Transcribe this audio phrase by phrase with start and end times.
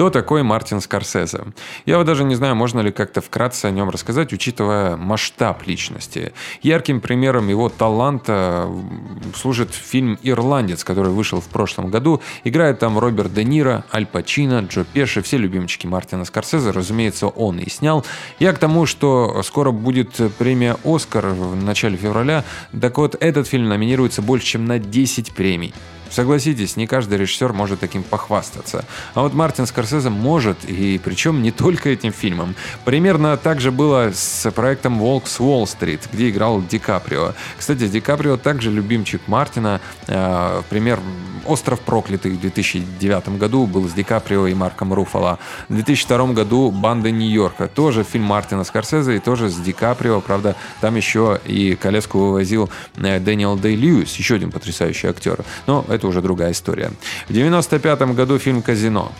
[0.00, 1.42] Кто такой Мартин Скорсезе?
[1.84, 6.32] Я вот даже не знаю, можно ли как-то вкратце о нем рассказать, учитывая масштаб личности.
[6.62, 8.66] Ярким примером его таланта
[9.36, 12.22] служит фильм «Ирландец», который вышел в прошлом году.
[12.44, 17.58] Играет там Роберт Де Ниро, Аль Пачино, Джо Пеши, все любимчики Мартина Скорсезе, разумеется, он
[17.58, 18.06] и снял.
[18.38, 22.44] Я к тому, что скоро будет премия «Оскар» в начале февраля.
[22.80, 25.74] Так вот, этот фильм номинируется больше, чем на 10 премий.
[26.10, 28.84] Согласитесь, не каждый режиссер может таким похвастаться.
[29.14, 32.54] А вот Мартин Скорсезе может, и причем не только этим фильмом.
[32.84, 37.34] Примерно так же было с проектом «Волк с Уолл-стрит», где играл Ди Каприо.
[37.58, 39.80] Кстати, Ди Каприо также любимчик Мартина.
[40.08, 40.98] Э, пример
[41.46, 45.38] «Остров проклятых» в 2009 году был с Ди Каприо и Марком Руфало.
[45.68, 50.20] В 2002 году «Банда Нью-Йорка» тоже фильм Мартина Скорсезе и тоже с Ди Каприо.
[50.20, 55.44] Правда, там еще и колеску вывозил э, Дэниел Дэй Льюис, еще один потрясающий актер.
[55.66, 56.90] Но уже другая история.
[57.26, 59.12] В 1995 году фильм «Казино».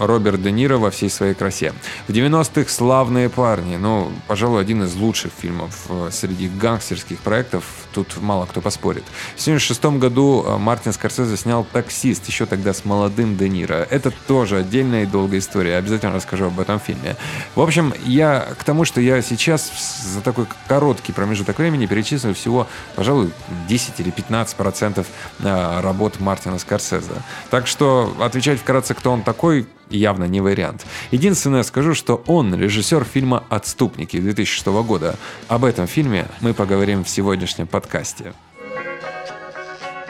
[0.00, 1.72] Роберт Де Ниро во всей своей красе.
[2.08, 8.20] В 90-х «Славные парни», ну, пожалуй, один из лучших фильмов э, среди гангстерских проектов, тут
[8.20, 9.04] мало кто поспорит.
[9.36, 13.86] В 76 году э, Мартин Скорсезе снял «Таксист», еще тогда с молодым Де Ниро.
[13.90, 17.16] Это тоже отдельная и долгая история, обязательно расскажу об этом фильме.
[17.54, 19.70] В общем, я к тому, что я сейчас
[20.04, 23.30] за такой короткий промежуток времени перечислил всего, пожалуй,
[23.68, 25.06] 10 или 15 процентов
[25.40, 27.10] э, работ Мартина Скорсезе.
[27.50, 30.86] Так что отвечать вкратце, кто он такой, явно не вариант.
[31.10, 35.16] Единственное скажу, что он режиссер фильма «Отступники» 2006 года.
[35.48, 38.32] Об этом фильме мы поговорим в сегодняшнем подкасте.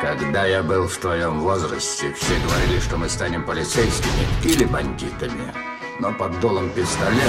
[0.00, 5.52] Когда я был в твоем возрасте, все говорили, что мы станем полицейскими или бандитами.
[6.00, 7.24] Но под долом пистолета...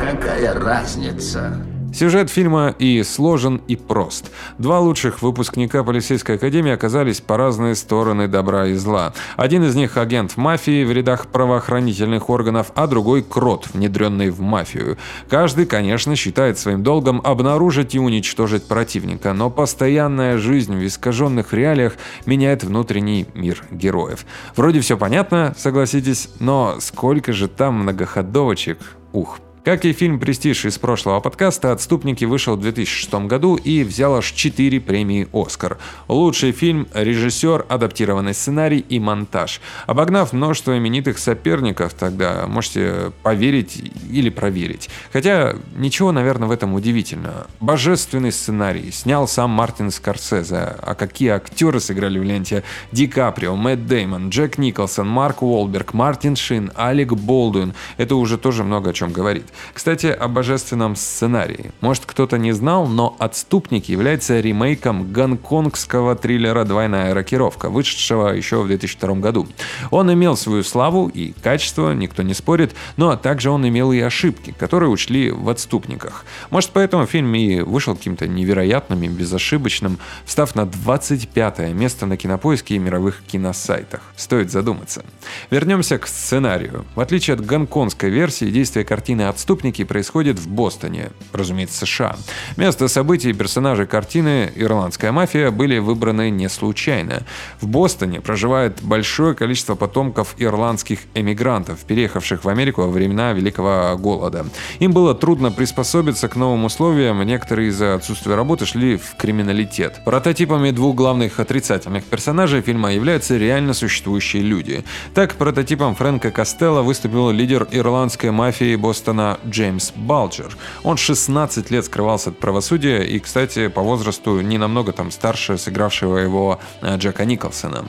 [0.00, 1.64] Какая разница?
[1.96, 4.30] Сюжет фильма и сложен, и прост.
[4.58, 9.14] Два лучших выпускника полицейской академии оказались по разные стороны добра и зла.
[9.38, 14.98] Один из них агент мафии в рядах правоохранительных органов, а другой крот, внедренный в мафию.
[15.30, 21.94] Каждый, конечно, считает своим долгом обнаружить и уничтожить противника, но постоянная жизнь в искаженных реалиях
[22.26, 24.26] меняет внутренний мир героев.
[24.54, 28.80] Вроде все понятно, согласитесь, но сколько же там многоходовочек,
[29.14, 29.38] ух.
[29.66, 34.30] Как и фильм «Престиж» из прошлого подкаста, «Отступники» вышел в 2006 году и взял аж
[34.30, 35.78] 4 премии «Оскар».
[36.06, 39.60] Лучший фильм, режиссер, адаптированный сценарий и монтаж.
[39.88, 44.88] Обогнав множество именитых соперников, тогда можете поверить или проверить.
[45.12, 47.48] Хотя ничего, наверное, в этом удивительного.
[47.58, 50.76] Божественный сценарий снял сам Мартин Скорсезе.
[50.80, 52.62] А какие актеры сыграли в ленте?
[52.92, 57.74] Ди Каприо, Мэтт Деймон, Джек Николсон, Марк Уолберг, Мартин Шин, Алек Болдуин.
[57.96, 59.46] Это уже тоже много о чем говорит.
[59.72, 61.72] Кстати, о божественном сценарии.
[61.80, 68.66] Может, кто-то не знал, но «Отступник» является ремейком гонконгского триллера «Двойная рокировка», вышедшего еще в
[68.66, 69.46] 2002 году.
[69.90, 74.54] Он имел свою славу и качество, никто не спорит, но также он имел и ошибки,
[74.58, 76.24] которые учли в «Отступниках».
[76.50, 82.76] Может, поэтому фильм и вышел каким-то невероятным и безошибочным, став на 25 место на кинопоиске
[82.76, 84.02] и мировых киносайтах.
[84.16, 85.04] Стоит задуматься.
[85.50, 86.84] Вернемся к сценарию.
[86.94, 92.16] В отличие от гонконгской версии, действие картины «Отступник» «Отступники» происходит в Бостоне, разумеется, США.
[92.56, 97.22] Место событий и персонажи картины «Ирландская мафия» были выбраны не случайно.
[97.60, 104.46] В Бостоне проживает большое количество потомков ирландских эмигрантов, переехавших в Америку во времена Великого Голода.
[104.80, 110.00] Им было трудно приспособиться к новым условиям, некоторые из-за отсутствия работы шли в криминалитет.
[110.04, 114.84] Прототипами двух главных отрицательных персонажей фильма являются реально существующие люди.
[115.14, 120.56] Так, прототипом Фрэнка Костелла выступил лидер ирландской мафии Бостона Джеймс Балджер.
[120.82, 126.18] Он 16 лет скрывался от правосудия и, кстати, по возрасту не намного там старше сыгравшего
[126.18, 127.84] его э, Джека Николсона.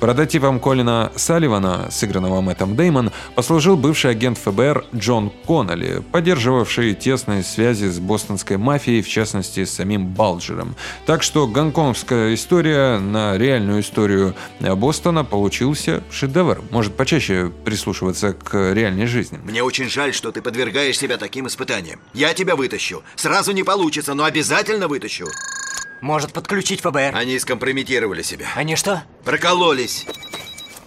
[0.00, 7.86] Прототипом Колина Салливана, сыгранного Мэттом Деймон, послужил бывший агент ФБР Джон Коннелли, поддерживавший тесные связи
[7.86, 10.74] с бостонской мафией, в частности, с самим Балджером.
[11.06, 16.62] Так что гонконгская история на реальную историю Бостона получился шедевр.
[16.70, 19.38] Может почаще прислушиваться к реальной жизни.
[19.44, 22.00] Мне очень жаль, что ты подвергаешь подвергаешь себя таким испытаниям.
[22.14, 23.02] Я тебя вытащу.
[23.16, 25.26] Сразу не получится, но обязательно вытащу.
[26.00, 27.14] Может подключить ФБР.
[27.14, 28.46] Они скомпрометировали себя.
[28.56, 29.04] Они что?
[29.24, 30.06] Прокололись.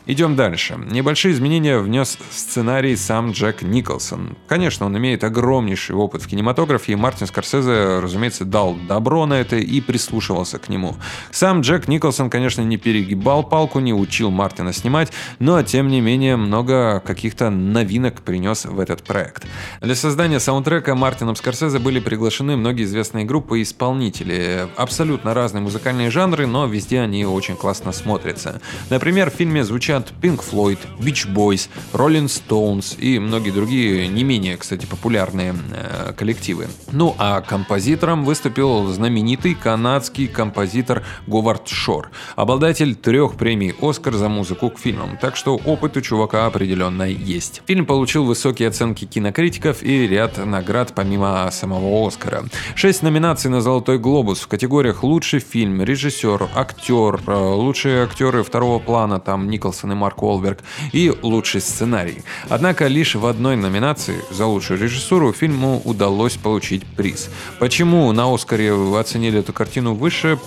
[0.07, 0.77] Идем дальше.
[0.91, 4.37] Небольшие изменения внес в сценарий сам Джек Николсон.
[4.47, 9.55] Конечно, он имеет огромнейший опыт в кинематографе, и Мартин Скорсезе, разумеется, дал добро на это
[9.55, 10.95] и прислушивался к нему.
[11.31, 16.35] Сам Джек Николсон, конечно, не перегибал палку, не учил Мартина снимать, но, тем не менее,
[16.35, 19.47] много каких-то новинок принес в этот проект.
[19.81, 24.67] Для создания саундтрека Мартином Скорсезе были приглашены многие известные группы и исполнители.
[24.75, 28.61] Абсолютно разные музыкальные жанры, но везде они очень классно смотрятся.
[28.91, 34.23] Например, в фильме звучат звучат Pink Floyd, Beach Boys, Rolling Stones и многие другие не
[34.23, 36.67] менее, кстати, популярные э, коллективы.
[36.91, 44.69] Ну а композитором выступил знаменитый канадский композитор Говард Шор, обладатель трех премий «Оскар» за музыку
[44.69, 47.61] к фильмам, так что опыт у чувака определенно есть.
[47.65, 52.45] Фильм получил высокие оценки кинокритиков и ряд наград помимо самого «Оскара».
[52.75, 58.79] Шесть номинаций на «Золотой глобус» в категориях «Лучший фильм», «Режиссер», «Актер», э, «Лучшие актеры второго
[58.79, 60.59] плана», там Николсон и Марк Уолберг,
[60.93, 62.23] и «Лучший сценарий».
[62.49, 67.29] Однако лишь в одной номинации за лучшую режиссуру фильму удалось получить приз.
[67.59, 70.39] Почему на «Оскаре» оценили эту картину выше,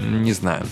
[0.00, 0.66] не знаю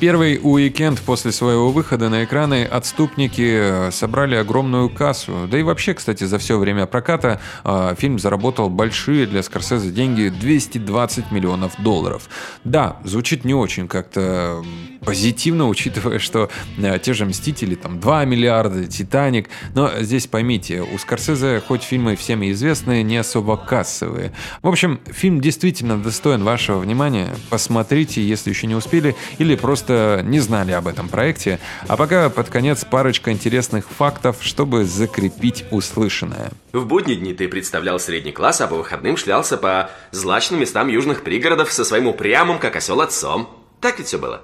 [0.00, 5.46] первый уикенд после своего выхода на экраны «Отступники» э, собрали огромную кассу.
[5.46, 10.30] Да и вообще, кстати, за все время проката э, фильм заработал большие для Скорсезе деньги
[10.30, 12.30] 220 миллионов долларов.
[12.64, 14.64] Да, звучит не очень как-то
[15.04, 16.48] позитивно, учитывая, что
[16.78, 22.16] э, те же «Мстители», там 2 миллиарда, «Титаник», но здесь поймите, у Скорсезе хоть фильмы
[22.16, 24.32] всеми известные, не особо кассовые.
[24.62, 27.28] В общем, фильм действительно достоин вашего внимания.
[27.50, 31.58] Посмотрите, если еще не успели, или просто просто не знали об этом проекте,
[31.88, 36.50] а пока под конец парочка интересных фактов, чтобы закрепить услышанное.
[36.72, 41.22] В будние дни ты представлял средний класс, а по выходным шлялся по злачным местам южных
[41.22, 43.48] пригородов со своим упрямым, как осел, отцом.
[43.80, 44.42] Так ведь все было?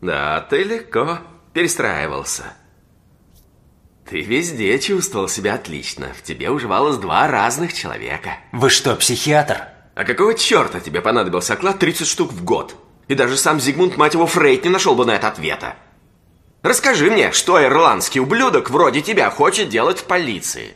[0.00, 1.18] Да, ты легко
[1.52, 2.44] перестраивался.
[4.08, 6.08] Ты везде чувствовал себя отлично.
[6.18, 8.38] В тебе уживалось два разных человека.
[8.52, 9.68] Вы что, психиатр?
[9.94, 12.74] А какого черта тебе понадобился оклад 30 штук в год?
[13.10, 15.74] И даже сам Зигмунд, мать его, Фрейд не нашел бы на это ответа.
[16.62, 20.74] Расскажи мне, что ирландский ублюдок вроде тебя хочет делать в полиции?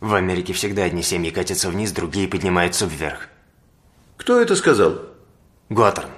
[0.00, 3.28] В Америке всегда одни семьи катятся вниз, другие поднимаются вверх.
[4.16, 5.02] Кто это сказал?
[5.68, 6.10] Готтерн.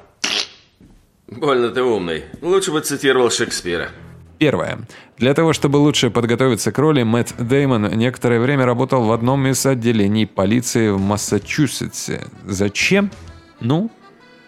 [1.26, 2.24] Больно ты умный.
[2.40, 3.90] Лучше бы цитировал Шекспира.
[4.38, 4.78] Первое.
[5.18, 9.66] Для того, чтобы лучше подготовиться к роли, Мэтт Деймон некоторое время работал в одном из
[9.66, 12.28] отделений полиции в Массачусетсе.
[12.46, 13.10] Зачем?
[13.60, 13.90] Ну,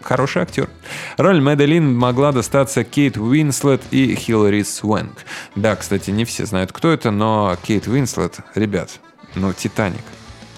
[0.07, 0.69] хороший актер.
[1.17, 5.25] Роль Мэдалин могла достаться Кейт Уинслет и Хиллари Свенк.
[5.55, 8.99] Да, кстати, не все знают, кто это, но Кейт Уинслет, ребят,
[9.35, 10.03] ну, Титаник.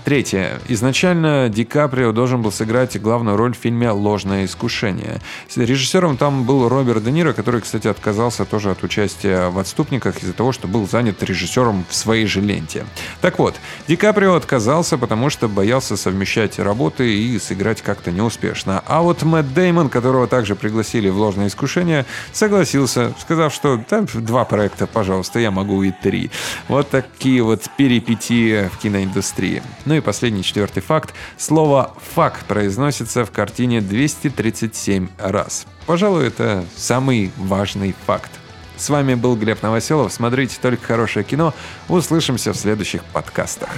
[0.06, 0.60] Третье.
[0.68, 5.20] Изначально Ди Каприо должен был сыграть главную роль в фильме «Ложное искушение».
[5.56, 10.34] Режиссером там был Роберт Де Ниро, который, кстати, отказался тоже от участия в «Отступниках» из-за
[10.34, 12.86] того, что был занят режиссером в своей же ленте.
[13.22, 13.56] Так вот,
[13.88, 18.82] Ди Каприо отказался, потому что боялся совмещать работы и сыграть как-то неуспешно.
[18.86, 24.46] А вот Мэтт Деймон, которого также пригласили в «Ложное искушение», согласился, сказав, что да, два
[24.46, 26.32] проекта, пожалуйста, я могу и три.
[26.70, 29.64] Вот такие вот перипетии в киноиндустрии.
[29.86, 31.14] Ну и последний четвертый факт.
[31.38, 35.66] Слово «фак» произносится в картине 237 раз.
[35.86, 38.32] Пожалуй, это самый важный факт.
[38.80, 40.14] С вами был Глеб Новоселов.
[40.14, 41.54] Смотрите только хорошее кино.
[41.90, 43.70] Услышимся в следующих подкастах.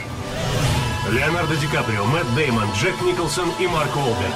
[1.10, 4.36] Леонардо Ди Каприо, Мэтт Деймон, Джек Николсон и Марк Уолберг.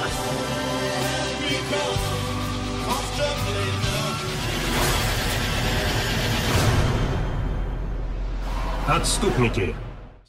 [8.88, 9.76] Отступники.